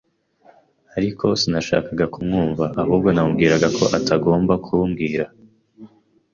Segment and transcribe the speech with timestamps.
[0.97, 5.25] Ariko sinashakaga kumwumva, ahubwo namubwiraga ko atagomba kumbwira